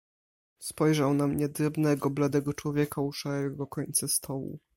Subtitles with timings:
[0.59, 4.59] "Spojrzał na mnie, drobnego, bladego człowieka u szarego końca stołu."